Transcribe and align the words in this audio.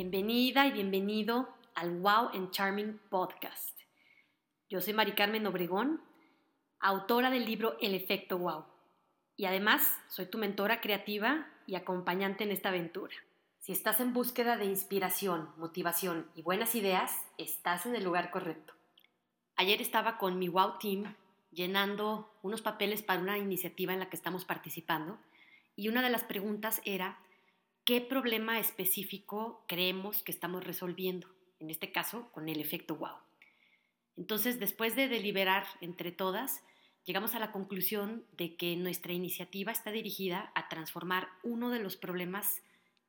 Bienvenida 0.00 0.66
y 0.66 0.72
bienvenido 0.72 1.50
al 1.74 1.98
Wow 1.98 2.30
and 2.32 2.52
Charming 2.52 2.98
Podcast. 3.10 3.78
Yo 4.70 4.80
soy 4.80 4.94
Mari 4.94 5.12
Carmen 5.12 5.46
Obregón, 5.46 6.00
autora 6.78 7.28
del 7.28 7.44
libro 7.44 7.76
El 7.82 7.94
efecto 7.94 8.38
Wow. 8.38 8.64
Y 9.36 9.44
además 9.44 10.00
soy 10.08 10.24
tu 10.24 10.38
mentora 10.38 10.80
creativa 10.80 11.46
y 11.66 11.74
acompañante 11.74 12.44
en 12.44 12.50
esta 12.50 12.70
aventura. 12.70 13.12
Si 13.58 13.72
estás 13.72 14.00
en 14.00 14.14
búsqueda 14.14 14.56
de 14.56 14.64
inspiración, 14.64 15.50
motivación 15.58 16.30
y 16.34 16.40
buenas 16.40 16.74
ideas, 16.74 17.12
estás 17.36 17.84
en 17.84 17.94
el 17.94 18.02
lugar 18.02 18.30
correcto. 18.30 18.72
Ayer 19.56 19.82
estaba 19.82 20.16
con 20.16 20.38
mi 20.38 20.48
Wow 20.48 20.78
Team 20.78 21.14
llenando 21.50 22.32
unos 22.40 22.62
papeles 22.62 23.02
para 23.02 23.20
una 23.20 23.36
iniciativa 23.36 23.92
en 23.92 23.98
la 23.98 24.08
que 24.08 24.16
estamos 24.16 24.46
participando 24.46 25.18
y 25.76 25.88
una 25.88 26.00
de 26.00 26.08
las 26.08 26.24
preguntas 26.24 26.80
era 26.86 27.18
qué 27.84 28.00
problema 28.00 28.58
específico 28.58 29.64
creemos 29.68 30.22
que 30.22 30.32
estamos 30.32 30.64
resolviendo, 30.64 31.28
en 31.58 31.70
este 31.70 31.92
caso 31.92 32.30
con 32.32 32.48
el 32.48 32.60
efecto 32.60 32.96
wow. 32.96 33.16
Entonces, 34.16 34.60
después 34.60 34.96
de 34.96 35.08
deliberar 35.08 35.66
entre 35.80 36.12
todas, 36.12 36.62
llegamos 37.04 37.34
a 37.34 37.38
la 37.38 37.52
conclusión 37.52 38.24
de 38.32 38.56
que 38.56 38.76
nuestra 38.76 39.12
iniciativa 39.12 39.72
está 39.72 39.90
dirigida 39.90 40.52
a 40.54 40.68
transformar 40.68 41.28
uno 41.42 41.70
de 41.70 41.78
los 41.80 41.96
problemas 41.96 42.62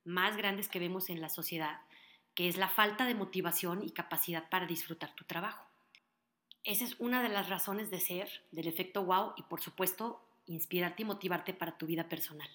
más 0.04 0.36
grandes 0.36 0.68
que 0.68 0.78
vemos 0.78 1.10
en 1.10 1.20
la 1.20 1.28
sociedad, 1.28 1.80
que 2.34 2.48
es 2.48 2.56
la 2.56 2.68
falta 2.68 3.06
de 3.06 3.14
motivación 3.14 3.82
y 3.82 3.90
capacidad 3.90 4.48
para 4.48 4.66
disfrutar 4.66 5.14
tu 5.14 5.24
trabajo. 5.24 5.66
Esa 6.64 6.84
es 6.84 6.98
una 6.98 7.22
de 7.22 7.28
las 7.28 7.48
razones 7.48 7.90
de 7.90 8.00
ser 8.00 8.28
del 8.52 8.68
efecto 8.68 9.04
wow 9.04 9.34
y 9.36 9.42
por 9.42 9.60
supuesto 9.60 10.26
inspirarte 10.46 11.02
y 11.02 11.06
motivarte 11.06 11.54
para 11.54 11.76
tu 11.76 11.86
vida 11.86 12.08
personal. 12.08 12.48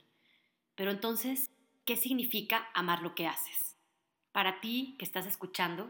Pero 0.76 0.92
entonces, 0.92 1.50
¿Qué 1.88 1.96
significa 1.96 2.68
amar 2.74 3.02
lo 3.02 3.16
que 3.16 3.28
haces? 3.28 3.78
Para 4.34 4.60
ti 4.60 4.98
que 5.00 5.06
estás 5.06 5.26
escuchando, 5.26 5.90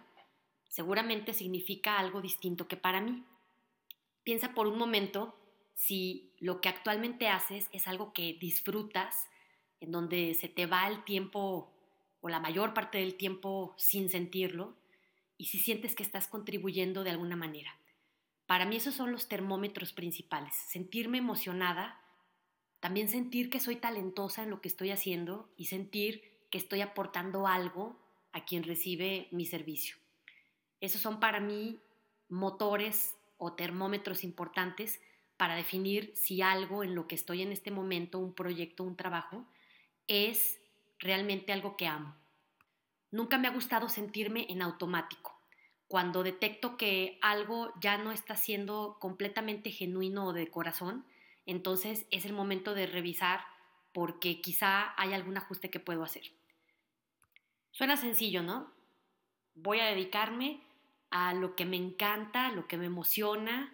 seguramente 0.67 1.33
significa 1.33 1.97
algo 1.97 2.21
distinto 2.21 2.67
que 2.67 2.77
para 2.77 3.01
mí. 3.01 3.23
Piensa 4.23 4.53
por 4.53 4.67
un 4.67 4.77
momento 4.77 5.35
si 5.73 6.35
lo 6.37 6.61
que 6.61 6.69
actualmente 6.69 7.29
haces 7.29 7.67
es 7.71 7.87
algo 7.87 8.13
que 8.13 8.37
disfrutas, 8.39 9.27
en 9.79 9.91
donde 9.91 10.35
se 10.35 10.47
te 10.47 10.67
va 10.67 10.87
el 10.87 11.03
tiempo 11.03 11.73
o 12.21 12.29
la 12.29 12.39
mayor 12.39 12.75
parte 12.75 12.99
del 12.99 13.15
tiempo 13.15 13.73
sin 13.75 14.07
sentirlo, 14.07 14.77
y 15.35 15.45
si 15.45 15.57
sientes 15.57 15.95
que 15.95 16.03
estás 16.03 16.27
contribuyendo 16.27 17.03
de 17.03 17.09
alguna 17.09 17.35
manera. 17.35 17.75
Para 18.45 18.65
mí 18.65 18.75
esos 18.75 18.93
son 18.93 19.11
los 19.11 19.27
termómetros 19.27 19.93
principales, 19.93 20.53
sentirme 20.67 21.17
emocionada 21.17 21.99
también 22.87 23.09
sentir 23.09 23.49
que 23.49 23.59
soy 23.59 23.75
talentosa 23.75 24.43
en 24.43 24.49
lo 24.49 24.61
que 24.61 24.69
estoy 24.69 24.91
haciendo 24.91 25.49
y 25.57 25.65
sentir 25.65 26.23
que 26.49 26.57
estoy 26.57 26.79
aportando 26.79 27.45
algo 27.45 27.99
a 28.31 28.45
quien 28.45 28.63
recibe 28.63 29.27
mi 29.31 29.45
servicio. 29.45 29.97
Esos 30.79 31.01
son 31.01 31.19
para 31.19 31.41
mí 31.41 31.81
motores 32.29 33.17
o 33.37 33.51
termómetros 33.51 34.23
importantes 34.23 35.01
para 35.35 35.55
definir 35.55 36.13
si 36.15 36.41
algo 36.41 36.81
en 36.81 36.95
lo 36.95 37.09
que 37.09 37.15
estoy 37.15 37.41
en 37.41 37.51
este 37.51 37.71
momento, 37.71 38.19
un 38.19 38.33
proyecto, 38.33 38.85
un 38.85 38.95
trabajo, 38.95 39.45
es 40.07 40.57
realmente 40.97 41.51
algo 41.51 41.75
que 41.75 41.87
amo. 41.87 42.15
Nunca 43.11 43.37
me 43.37 43.49
ha 43.49 43.51
gustado 43.51 43.89
sentirme 43.89 44.45
en 44.47 44.61
automático. 44.61 45.37
Cuando 45.89 46.23
detecto 46.23 46.77
que 46.77 47.19
algo 47.21 47.73
ya 47.81 47.97
no 47.97 48.13
está 48.13 48.37
siendo 48.37 48.95
completamente 49.01 49.71
genuino 49.71 50.27
o 50.27 50.31
de 50.31 50.47
corazón, 50.47 51.03
entonces 51.47 52.05
es 52.11 52.25
el 52.25 52.33
momento 52.33 52.75
de 52.75 52.85
revisar 52.85 53.41
porque 53.93 54.41
quizá 54.41 54.93
hay 55.01 55.13
algún 55.13 55.37
ajuste 55.37 55.71
que 55.71 55.79
puedo 55.79 56.03
hacer. 56.03 56.23
Suena 57.71 57.97
sencillo, 57.97 58.43
¿no? 58.43 58.71
Voy 59.55 59.79
a 59.79 59.85
dedicarme 59.85 60.61
a 61.09 61.33
lo 61.33 61.55
que 61.55 61.65
me 61.65 61.77
encanta, 61.77 62.51
lo 62.51 62.67
que 62.67 62.77
me 62.77 62.85
emociona, 62.85 63.73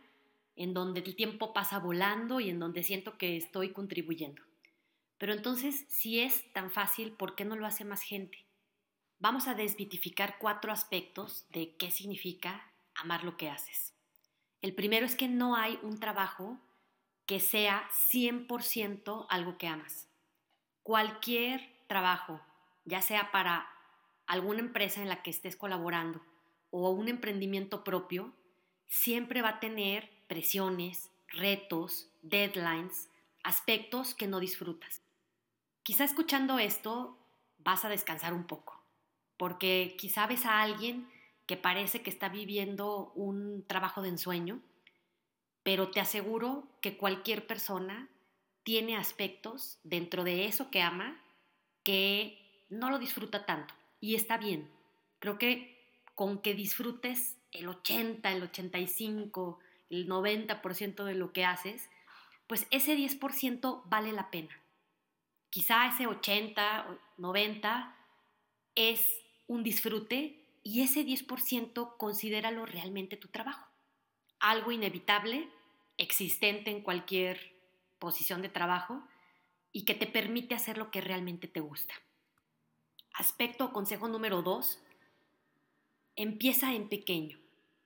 en 0.56 0.74
donde 0.74 1.02
el 1.02 1.16
tiempo 1.16 1.52
pasa 1.52 1.80
volando 1.80 2.40
y 2.40 2.50
en 2.50 2.60
donde 2.60 2.84
siento 2.84 3.18
que 3.18 3.36
estoy 3.36 3.74
contribuyendo. 3.74 4.42
Pero 5.18 5.34
entonces, 5.34 5.86
si 5.90 6.20
es 6.20 6.52
tan 6.54 6.70
fácil, 6.70 7.14
¿por 7.14 7.36
qué 7.36 7.44
no 7.44 7.56
lo 7.56 7.66
hace 7.66 7.86
más 7.86 8.02
gente? 8.02 8.46
Vamos 9.20 9.48
a 9.48 9.56
desvitificar 9.56 10.38
cuatro 10.38 10.72
aspectos 10.72 11.48
de 11.50 11.76
qué 11.78 11.92
significa 11.92 12.72
amar 12.94 13.24
lo 13.24 13.38
que 13.38 13.50
haces. 13.50 13.94
El 14.62 14.76
primero 14.76 15.06
es 15.06 15.16
que 15.16 15.28
no 15.28 15.56
hay 15.56 15.80
un 15.82 16.00
trabajo 16.00 16.60
que 17.26 17.40
sea 17.40 17.88
100% 18.12 19.26
algo 19.30 19.58
que 19.58 19.68
amas. 19.68 20.08
Cualquier 20.84 21.74
trabajo, 21.88 22.42
ya 22.86 23.02
sea 23.02 23.32
para 23.32 23.68
alguna 24.28 24.60
empresa 24.60 25.02
en 25.02 25.10
la 25.10 25.24
que 25.24 25.30
estés 25.30 25.56
colaborando 25.56 26.22
o 26.72 26.90
un 26.90 27.08
emprendimiento 27.08 27.84
propio, 27.84 28.34
siempre 28.88 29.42
va 29.42 29.50
a 29.50 29.60
tener 29.60 30.10
presiones, 30.28 31.12
retos, 31.28 32.10
deadlines, 32.22 33.10
aspectos 33.44 34.16
que 34.16 34.28
no 34.28 34.40
disfrutas. 34.40 35.02
Quizá 35.84 36.04
escuchando 36.04 36.60
esto 36.60 37.18
vas 37.58 37.86
a 37.86 37.90
descansar 37.90 38.34
un 38.34 38.46
poco, 38.46 38.82
porque 39.38 39.96
quizá 39.98 40.28
ves 40.28 40.46
a 40.46 40.62
alguien 40.62 41.10
que 41.46 41.58
parece 41.58 42.02
que 42.02 42.10
está 42.10 42.30
viviendo 42.30 43.12
un 43.16 43.66
trabajo 43.68 44.02
de 44.02 44.10
ensueño 44.10 44.62
pero 45.64 45.90
te 45.90 46.02
aseguro 46.02 46.68
que 46.82 46.98
cualquier 46.98 47.48
persona 47.48 48.10
tiene 48.64 48.96
aspectos 48.96 49.80
dentro 49.84 50.24
de 50.24 50.46
eso 50.46 50.70
que 50.70 50.82
ama 50.82 51.22
que 51.84 52.66
no 52.70 52.90
lo 52.90 53.00
disfruta 53.00 53.46
tanto 53.46 53.74
y 54.00 54.16
está 54.16 54.38
bien. 54.38 54.70
Creo 55.20 55.38
que 55.38 55.82
con 56.16 56.42
que 56.42 56.54
disfrutes 56.54 57.38
el 57.52 57.68
80, 57.68 58.32
el 58.32 58.44
85, 58.44 59.60
el 59.90 60.08
90% 60.08 61.04
de 61.04 61.16
lo 61.16 61.32
que 61.34 61.46
haces, 61.46 61.90
pues 62.48 62.68
ese 62.72 62.98
10% 62.98 63.84
vale 63.86 64.12
la 64.12 64.30
pena. 64.30 64.60
Quizá 65.50 65.88
ese 65.88 66.08
80, 66.08 67.00
90 67.18 67.96
es 68.76 69.08
un 69.48 69.64
disfrute 69.64 70.44
y 70.64 70.82
ese 70.82 71.06
10% 71.06 71.98
considéralo 71.98 72.66
realmente 72.66 73.18
tu 73.18 73.28
trabajo 73.28 73.73
algo 74.44 74.74
inevitable, 74.74 75.50
existente 75.98 76.70
en 76.70 76.82
cualquier 76.82 77.56
posición 77.98 78.42
de 78.42 78.50
trabajo 78.50 79.02
y 79.72 79.86
que 79.86 79.96
te 79.96 80.06
permite 80.06 80.54
hacer 80.54 80.78
lo 80.78 80.92
que 80.92 81.00
realmente 81.00 81.48
te 81.48 81.62
gusta. 81.62 81.94
Aspecto 83.14 83.66
o 83.66 83.74
consejo 83.74 84.10
número 84.10 84.42
dos, 84.42 84.84
empieza 86.18 86.74
en 86.74 86.90
pequeño. 86.90 87.40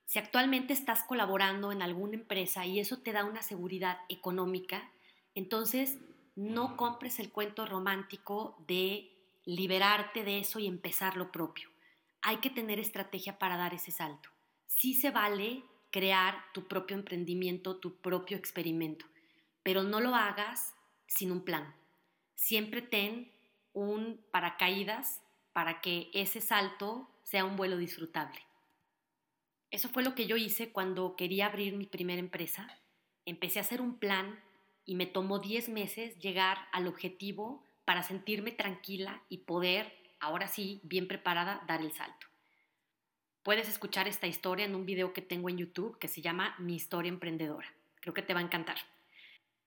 Si 0.04 0.18
actualmente 0.18 0.72
estás 0.72 1.04
colaborando 1.04 1.70
en 1.70 1.80
alguna 1.80 2.14
empresa 2.14 2.66
y 2.66 2.80
eso 2.80 2.98
te 2.98 3.12
da 3.12 3.24
una 3.24 3.42
seguridad 3.42 3.98
económica, 4.08 4.90
entonces 5.36 5.98
no 6.34 6.76
compres 6.76 7.20
el 7.20 7.30
cuento 7.30 7.66
romántico 7.66 8.56
de 8.66 9.12
liberarte 9.44 10.24
de 10.24 10.40
eso 10.40 10.58
y 10.58 10.66
empezar 10.66 11.16
lo 11.16 11.30
propio. 11.30 11.70
Hay 12.20 12.38
que 12.38 12.50
tener 12.50 12.80
estrategia 12.80 13.38
para 13.38 13.56
dar 13.56 13.74
ese 13.74 13.92
salto. 13.92 14.28
Sí 14.66 14.94
se 14.94 15.12
vale 15.12 15.62
crear 15.90 16.44
tu 16.52 16.68
propio 16.68 16.96
emprendimiento, 16.96 17.76
tu 17.76 17.96
propio 17.96 18.36
experimento, 18.36 19.06
pero 19.62 19.82
no 19.82 20.00
lo 20.00 20.14
hagas 20.14 20.74
sin 21.06 21.32
un 21.32 21.44
plan. 21.44 21.74
Siempre 22.34 22.82
ten 22.82 23.32
un 23.72 24.20
paracaídas 24.30 25.22
para 25.52 25.80
que 25.80 26.10
ese 26.12 26.40
salto 26.40 27.08
sea 27.22 27.44
un 27.44 27.56
vuelo 27.56 27.76
disfrutable. 27.76 28.38
Eso 29.70 29.88
fue 29.88 30.02
lo 30.02 30.14
que 30.14 30.26
yo 30.26 30.36
hice 30.36 30.72
cuando 30.72 31.16
quería 31.16 31.46
abrir 31.46 31.74
mi 31.74 31.86
primera 31.86 32.20
empresa. 32.20 32.68
Empecé 33.26 33.58
a 33.58 33.62
hacer 33.62 33.80
un 33.80 33.98
plan 33.98 34.40
y 34.84 34.94
me 34.94 35.06
tomó 35.06 35.38
10 35.38 35.68
meses 35.68 36.18
llegar 36.18 36.58
al 36.72 36.86
objetivo 36.86 37.62
para 37.84 38.02
sentirme 38.02 38.52
tranquila 38.52 39.22
y 39.28 39.38
poder, 39.38 39.92
ahora 40.20 40.48
sí, 40.48 40.80
bien 40.84 41.08
preparada, 41.08 41.62
dar 41.66 41.82
el 41.82 41.92
salto. 41.92 42.26
Puedes 43.42 43.68
escuchar 43.68 44.08
esta 44.08 44.26
historia 44.26 44.66
en 44.66 44.74
un 44.74 44.84
video 44.84 45.12
que 45.12 45.22
tengo 45.22 45.48
en 45.48 45.58
YouTube 45.58 45.98
que 45.98 46.08
se 46.08 46.20
llama 46.20 46.54
Mi 46.58 46.74
historia 46.74 47.08
emprendedora. 47.08 47.72
Creo 48.00 48.14
que 48.14 48.22
te 48.22 48.34
va 48.34 48.40
a 48.40 48.44
encantar. 48.44 48.76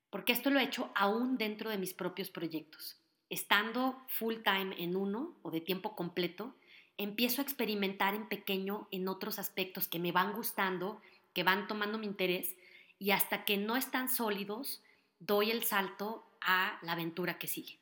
Porque 0.09 0.33
esto 0.33 0.50
lo 0.50 0.59
he 0.59 0.63
hecho 0.63 0.91
aún 0.94 1.38
dentro 1.38 1.69
de 1.69 1.77
mis 1.77 1.94
propios 1.94 2.29
proyectos. 2.29 2.97
Estando 3.29 4.03
full 4.07 4.35
time 4.44 4.75
en 4.77 4.95
uno 4.95 5.35
o 5.41 5.51
de 5.51 5.62
tiempo 5.62 5.95
completo, 5.95 6.53
empiezo 6.97 7.41
a 7.41 7.44
experimentar 7.44 8.13
en 8.13 8.27
pequeño 8.27 8.88
en 8.91 9.07
otros 9.07 9.39
aspectos 9.39 9.88
que 9.88 10.00
me 10.00 10.12
van 10.12 10.33
gustando, 10.33 11.01
que 11.33 11.44
van 11.44 11.68
tomando 11.68 11.97
mi 11.97 12.07
interés 12.07 12.56
y 13.00 13.12
hasta 13.12 13.45
que 13.45 13.57
no 13.57 13.77
están 13.77 14.09
sólidos, 14.09 14.83
doy 15.19 15.50
el 15.50 15.63
salto 15.63 16.27
a 16.41 16.77
la 16.83 16.91
aventura 16.91 17.39
que 17.39 17.47
sigue. 17.47 17.79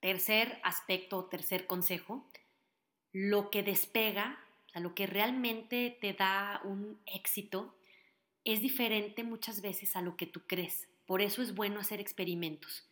Tercer 0.00 0.60
aspecto, 0.64 1.24
tercer 1.26 1.66
consejo, 1.66 2.26
lo 3.12 3.50
que 3.50 3.62
despega 3.62 4.38
lo 4.80 4.94
que 4.94 5.06
realmente 5.06 5.96
te 6.00 6.12
da 6.12 6.60
un 6.64 7.00
éxito 7.06 7.76
es 8.44 8.60
diferente 8.60 9.24
muchas 9.24 9.60
veces 9.60 9.96
a 9.96 10.02
lo 10.02 10.16
que 10.16 10.26
tú 10.26 10.46
crees. 10.46 10.88
Por 11.06 11.20
eso 11.20 11.42
es 11.42 11.54
bueno 11.54 11.80
hacer 11.80 12.00
experimentos. 12.00 12.88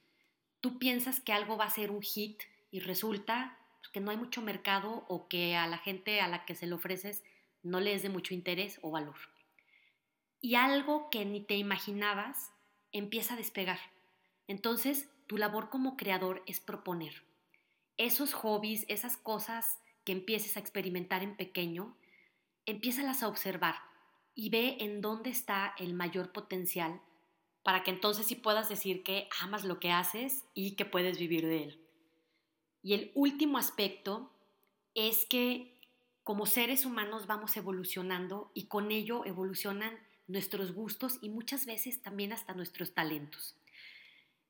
Tú 0.60 0.78
piensas 0.78 1.20
que 1.20 1.32
algo 1.32 1.56
va 1.56 1.64
a 1.64 1.70
ser 1.70 1.90
un 1.90 2.02
hit 2.02 2.42
y 2.70 2.80
resulta 2.80 3.58
que 3.92 4.00
no 4.00 4.10
hay 4.10 4.16
mucho 4.16 4.42
mercado 4.42 5.04
o 5.08 5.28
que 5.28 5.56
a 5.56 5.66
la 5.66 5.78
gente 5.78 6.20
a 6.20 6.28
la 6.28 6.44
que 6.44 6.54
se 6.54 6.66
lo 6.66 6.76
ofreces 6.76 7.24
no 7.62 7.80
le 7.80 7.94
es 7.94 8.02
de 8.02 8.08
mucho 8.08 8.34
interés 8.34 8.78
o 8.82 8.90
valor. 8.90 9.16
Y 10.40 10.54
algo 10.54 11.10
que 11.10 11.24
ni 11.24 11.40
te 11.40 11.56
imaginabas 11.56 12.52
empieza 12.92 13.34
a 13.34 13.36
despegar. 13.36 13.78
Entonces, 14.46 15.08
tu 15.26 15.36
labor 15.36 15.70
como 15.70 15.96
creador 15.96 16.42
es 16.46 16.60
proponer. 16.60 17.22
Esos 17.96 18.32
hobbies, 18.32 18.84
esas 18.88 19.16
cosas 19.16 19.78
que 20.04 20.12
empieces 20.12 20.56
a 20.56 20.60
experimentar 20.60 21.22
en 21.22 21.36
pequeño, 21.36 21.96
empiézalas 22.66 23.22
a 23.22 23.28
observar 23.28 23.76
y 24.34 24.50
ve 24.50 24.78
en 24.80 25.00
dónde 25.00 25.30
está 25.30 25.74
el 25.78 25.94
mayor 25.94 26.32
potencial 26.32 27.00
para 27.62 27.82
que 27.82 27.90
entonces 27.90 28.26
sí 28.26 28.34
puedas 28.34 28.68
decir 28.68 29.02
que 29.02 29.28
amas 29.40 29.64
lo 29.64 29.80
que 29.80 29.90
haces 29.90 30.44
y 30.54 30.76
que 30.76 30.84
puedes 30.84 31.18
vivir 31.18 31.46
de 31.46 31.64
él. 31.64 31.80
Y 32.82 32.94
el 32.94 33.12
último 33.14 33.58
aspecto 33.58 34.30
es 34.94 35.26
que 35.26 35.78
como 36.22 36.46
seres 36.46 36.86
humanos 36.86 37.26
vamos 37.26 37.56
evolucionando 37.56 38.50
y 38.54 38.66
con 38.66 38.90
ello 38.90 39.24
evolucionan 39.26 39.98
nuestros 40.26 40.72
gustos 40.72 41.18
y 41.20 41.28
muchas 41.28 41.66
veces 41.66 42.02
también 42.02 42.32
hasta 42.32 42.54
nuestros 42.54 42.94
talentos. 42.94 43.56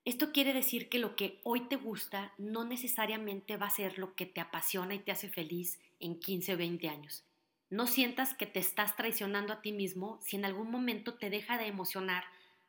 Esto 0.04 0.32
quiere 0.32 0.54
decir 0.54 0.88
que 0.88 0.98
lo 0.98 1.14
que 1.14 1.40
hoy 1.44 1.68
te 1.68 1.76
gusta 1.76 2.32
no 2.38 2.64
necesariamente 2.64 3.56
va 3.56 3.66
a 3.66 3.70
ser 3.70 3.98
lo 3.98 4.14
que 4.14 4.26
te 4.26 4.40
apasiona 4.40 4.94
y 4.94 5.00
te 5.00 5.12
hace 5.12 5.28
feliz 5.28 5.78
en 5.98 6.18
15 6.18 6.54
o 6.54 6.56
20 6.56 6.88
años. 6.88 7.24
No 7.68 7.86
sientas 7.86 8.34
que 8.34 8.46
te 8.46 8.60
estás 8.60 8.96
traicionando 8.96 9.52
a 9.52 9.60
ti 9.60 9.72
mismo 9.72 10.18
si 10.22 10.36
en 10.36 10.44
algún 10.44 10.70
momento 10.70 11.14
te 11.14 11.28
deja 11.28 11.58
de 11.58 11.66
emocionar 11.66 12.24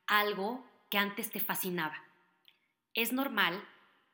algo 0.07 0.65
que 0.89 0.97
antes 0.97 1.31
te 1.31 1.39
fascinaba. 1.39 2.03
Es 2.93 3.13
normal 3.13 3.63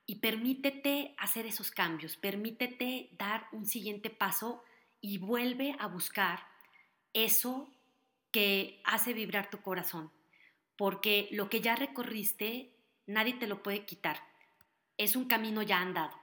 y 0.06 0.18
permítete 0.18 1.16
hacer 1.18 1.48
esos 1.48 1.72
cambios, 1.72 2.16
permítete 2.16 3.10
dar 3.18 3.48
un 3.52 3.66
siguiente 3.66 4.12
paso 4.12 4.64
y 5.02 5.18
vuelve 5.18 5.76
a 5.80 5.88
buscar 5.88 6.48
eso 7.14 7.68
que 8.32 8.80
hace 8.86 9.14
vibrar 9.14 9.50
tu 9.50 9.62
corazón, 9.62 10.12
porque 10.78 11.28
lo 11.32 11.50
que 11.50 11.62
ya 11.62 11.76
recorriste 11.76 12.77
nadie 13.08 13.34
te 13.34 13.48
lo 13.48 13.64
puede 13.64 13.86
quitar. 13.86 14.22
Es 14.98 15.16
un 15.16 15.26
camino 15.26 15.64
ya 15.64 15.80
andado, 15.80 16.14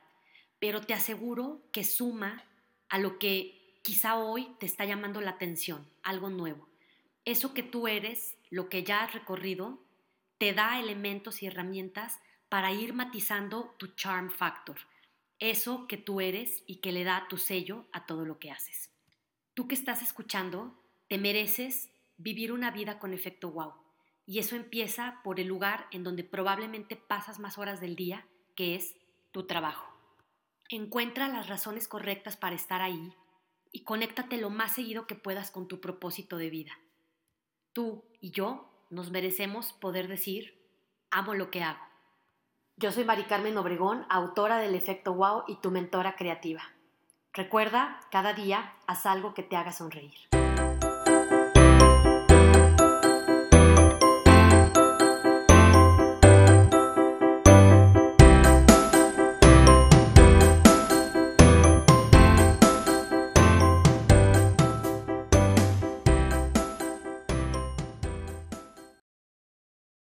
pero 0.61 0.81
te 0.81 0.95
aseguro 0.95 1.63
que 1.73 1.83
suma 1.83 2.45
a 2.89 2.99
lo 2.99 3.19
que 3.19 3.81
quizá 3.83 4.17
hoy 4.17 4.55
te 4.61 4.67
está 4.67 4.85
llamando 4.85 5.21
la 5.21 5.33
atención, 5.33 5.89
algo 6.03 6.31
nuevo. 6.31 6.69
Eso 7.25 7.55
que 7.55 7.63
tú 7.63 7.89
eres, 7.89 8.37
lo 8.51 8.69
que 8.69 8.85
ya 8.85 9.03
has 9.03 9.13
recorrido, 9.13 9.83
te 10.39 10.53
da 10.53 10.79
elementos 10.79 11.43
y 11.43 11.47
herramientas 11.47 12.21
para 12.49 12.73
ir 12.73 12.93
matizando 12.93 13.75
tu 13.79 13.89
charm 13.89 14.31
factor, 14.31 14.77
eso 15.39 15.87
que 15.87 15.97
tú 15.97 16.21
eres 16.21 16.63
y 16.67 16.77
que 16.77 16.93
le 16.93 17.05
da 17.05 17.27
tu 17.29 17.37
sello 17.37 17.87
a 17.93 18.07
todo 18.07 18.25
lo 18.25 18.39
que 18.39 18.51
haces. 18.51 18.91
Tú 19.55 19.69
que 19.69 19.75
estás 19.75 20.03
escuchando, 20.03 20.81
te 21.09 21.19
mereces 21.19 21.91
vivir 22.17 22.53
una 22.53 22.71
vida 22.71 22.99
con 22.99 23.13
efecto 23.13 23.51
wow. 23.51 23.84
Y 24.27 24.39
eso 24.39 24.57
empieza 24.57 25.21
por 25.23 25.41
el 25.41 25.47
lugar 25.47 25.87
en 25.91 26.03
donde 26.03 26.25
probablemente 26.25 26.97
pasas 26.97 27.39
más 27.39 27.59
horas 27.59 27.81
del 27.81 27.97
día, 27.97 28.27
que 28.55 28.75
es 28.75 28.97
tu 29.33 29.47
trabajo. 29.47 29.87
Encuentra 30.69 31.29
las 31.29 31.49
razones 31.49 31.89
correctas 31.89 32.37
para 32.37 32.55
estar 32.55 32.81
ahí 32.81 33.13
y 33.71 33.85
conéctate 33.85 34.39
lo 34.39 34.51
más 34.51 34.73
seguido 34.73 35.07
que 35.07 35.15
puedas 35.15 35.51
con 35.51 35.69
tu 35.69 35.81
propósito 35.81 36.39
de 36.39 36.49
vida. 36.49 36.73
Tú 37.73 38.05
y 38.21 38.31
yo 38.31 38.71
nos 38.89 39.11
merecemos 39.11 39.73
poder 39.73 40.09
decir, 40.09 40.59
amo 41.11 41.35
lo 41.35 41.51
que 41.51 41.63
hago. 41.63 41.85
Yo 42.77 42.93
soy 42.93 43.05
Mari 43.05 43.25
Carmen 43.25 43.57
Obregón, 43.57 44.07
autora 44.09 44.59
del 44.59 44.75
Efecto 44.75 45.15
Wow 45.15 45.45
y 45.49 45.57
tu 45.57 45.71
mentora 45.71 46.17
creativa. 46.17 46.63
Recuerda, 47.33 48.01
cada 48.11 48.33
día 48.33 48.75
haz 48.87 49.07
algo 49.07 49.35
que 49.35 49.43
te 49.43 49.57
haga 49.57 49.73
sonreír. 49.73 50.15